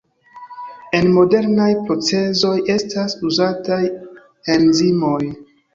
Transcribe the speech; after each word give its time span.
En 0.99 1.05
modernaj 1.17 1.67
procezoj 1.91 2.57
estas 2.79 3.17
uzataj 3.31 3.83
enzimoj. 4.59 5.25